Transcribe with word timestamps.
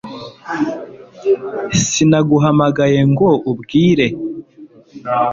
sinaguhamagaye 1.87 2.99
ngo 3.11 3.29
ubwire 3.51 4.07